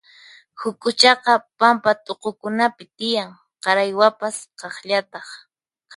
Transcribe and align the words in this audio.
Huk'uchaqa 0.59 1.33
pampa 1.59 1.91
t'uqukunapi 2.05 2.83
tiyan, 2.97 3.31
qaraywapas 3.63 4.37
kaqllataq. 4.59 5.27